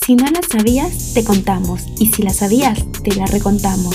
[0.00, 1.84] Si no la sabías, te contamos.
[1.98, 3.94] Y si la sabías, te la recontamos.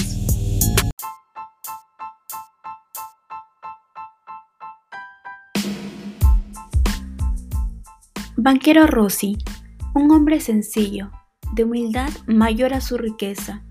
[8.38, 9.38] Banquero Rossi,
[9.96, 11.12] un hombre sencillo,
[11.54, 13.64] de humildad mayor a su riqueza,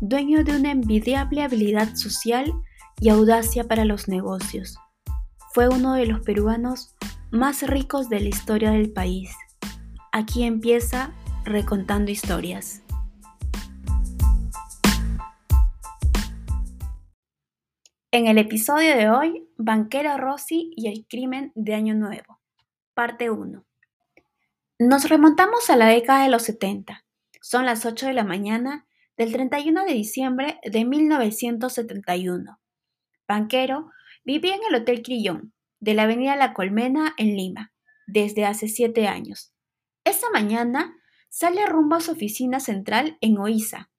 [0.00, 2.52] dueño de una envidiable habilidad social
[3.00, 4.78] y audacia para los negocios.
[5.52, 6.94] Fue uno de los peruanos
[7.30, 9.30] más ricos de la historia del país.
[10.10, 11.12] Aquí empieza
[11.44, 12.82] Recontando Historias.
[18.10, 22.40] En el episodio de hoy, Banquero Rossi y el crimen de Año Nuevo,
[22.94, 23.62] parte 1.
[24.78, 27.04] Nos remontamos a la década de los 70.
[27.42, 28.86] Son las 8 de la mañana
[29.18, 32.58] del 31 de diciembre de 1971.
[33.28, 33.90] Banquero
[34.24, 37.74] vivía en el Hotel Crillón, de la Avenida La Colmena, en Lima,
[38.06, 39.52] desde hace siete años.
[40.04, 40.96] Esta mañana
[41.34, 43.90] sale rumbo a su oficina central en Oiza.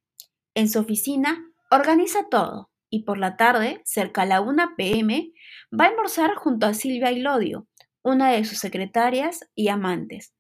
[0.54, 5.34] En su oficina organiza todo y por la tarde, cerca a la 1 pm,
[5.78, 7.68] va a almorzar junto a Silvia Ilodio,
[8.04, 10.34] una de sus secretarias y amantes.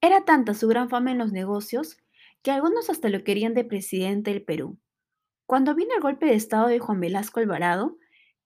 [0.00, 1.96] Era tanta su gran fama en los negocios
[2.42, 4.78] que algunos hasta lo querían de presidente del Perú.
[5.46, 7.98] Cuando vino el golpe de Estado de Juan Velasco Alvarado,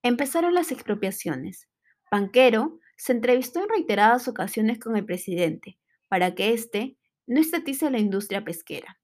[0.03, 1.67] empezaron las expropiaciones.
[2.11, 5.79] Banquero se entrevistó en reiteradas ocasiones con el presidente
[6.09, 9.01] para que éste no estatice la industria pesquera.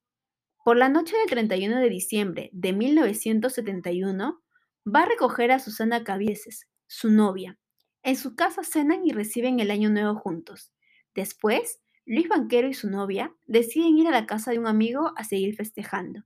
[0.62, 4.42] Por la noche del 31 de diciembre de 1971,
[4.84, 7.58] va a recoger a Susana Cabieses, su novia.
[8.02, 10.70] En su casa cenan y reciben el año nuevo juntos.
[11.14, 15.24] Después, Luis Banquero y su novia deciden ir a la casa de un amigo a
[15.24, 16.24] seguir festejando.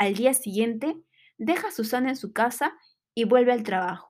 [0.00, 0.96] Al día siguiente,
[1.36, 2.74] deja a Susana en su casa
[3.14, 4.08] y vuelve al trabajo.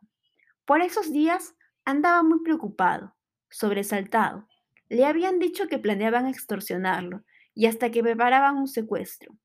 [0.65, 3.17] Por esos días andaba muy preocupado,
[3.51, 4.47] sobresaltado.
[4.89, 7.25] Le habían dicho que planeaban extorsionarlo
[7.57, 9.37] y hasta que preparaban un secuestro.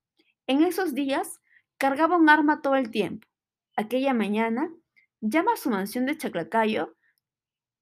[0.46, 1.40] En esos días
[1.78, 3.26] cargaba un arma todo el tiempo.
[3.74, 4.72] Aquella mañana
[5.20, 6.96] llama a su mansión de Chaclacayo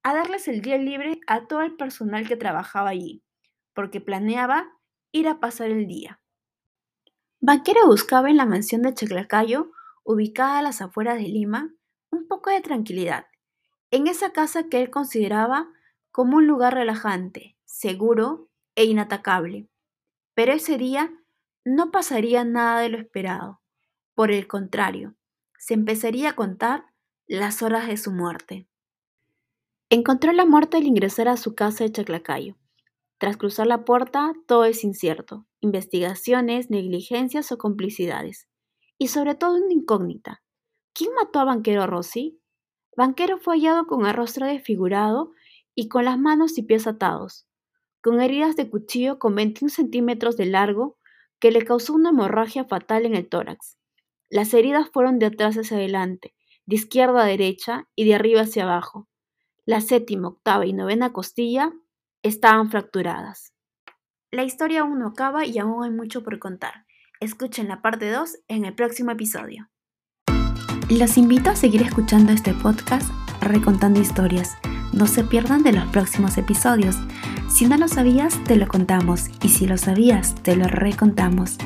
[0.01, 3.21] a darles el día libre a todo el personal que trabajaba allí
[3.75, 4.71] porque planeaba
[5.11, 6.19] ir a pasar el día.
[7.41, 9.71] Banquero buscaba en la mansión de Chaclacayo,
[10.03, 11.73] ubicada a las afueras de Lima,
[12.11, 13.27] un poco de tranquilidad,
[13.91, 15.69] en esa casa que él consideraba
[16.11, 19.69] como un lugar relajante, seguro e inatacable.
[20.33, 21.11] Pero ese día
[21.65, 23.61] no pasaría nada de lo esperado.
[24.13, 25.15] Por el contrario,
[25.57, 26.85] se empezaría a contar
[27.27, 28.67] las horas de su muerte.
[29.89, 32.55] Encontró la muerte al ingresar a su casa de Chaclacayo.
[33.17, 38.47] Tras cruzar la puerta, todo es incierto, investigaciones, negligencias o complicidades.
[38.97, 40.43] Y sobre todo una incógnita.
[40.93, 42.39] ¿Quién mató a Banquero Rossi?
[42.95, 45.31] Banquero fue hallado con el rostro desfigurado
[45.75, 47.47] y con las manos y pies atados,
[48.01, 50.97] con heridas de cuchillo con 21 centímetros de largo
[51.39, 53.77] que le causó una hemorragia fatal en el tórax.
[54.29, 56.33] Las heridas fueron de atrás hacia adelante,
[56.65, 59.07] de izquierda a derecha y de arriba hacia abajo.
[59.65, 61.73] La séptima, octava y novena costilla
[62.25, 63.53] estaban fracturadas.
[64.31, 66.85] La historia aún no acaba y aún hay mucho por contar.
[67.19, 69.69] Escuchen la parte 2 en el próximo episodio.
[70.89, 73.09] Los invito a seguir escuchando este podcast
[73.41, 74.57] Recontando Historias,
[74.91, 76.95] No se pierdan de los próximos episodios.
[77.47, 79.29] Si no lo sabías, te lo contamos.
[79.43, 81.57] Y si lo sabías, te lo recontamos.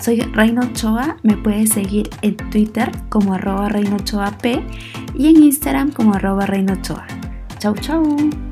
[0.00, 3.96] Soy Reino Ochoa, me puedes seguir en Twitter como arroba Reino
[4.42, 4.64] P
[5.14, 7.06] y en Instagram como arroba Reino Ochoa.
[7.58, 8.47] Chau chau.